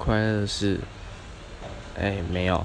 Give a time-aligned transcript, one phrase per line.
[0.00, 0.80] 快乐的事
[1.98, 2.64] 哎没有。